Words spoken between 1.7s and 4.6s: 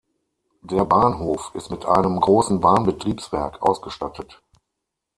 einem großen Bahnbetriebswerk ausgestattet.